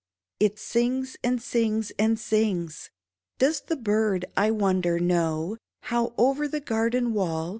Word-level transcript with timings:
It 0.39 0.57
sings 0.57 1.15
and 1.23 1.39
sings 1.39 1.91
and 1.99 2.17
sings! 2.19 2.89
Does 3.37 3.61
the 3.61 3.75
bird, 3.77 4.25
I 4.35 4.49
wonder, 4.49 4.99
know 4.99 5.57
How, 5.83 6.15
over 6.17 6.47
the 6.47 6.59
garden 6.59 7.13
wall. 7.13 7.49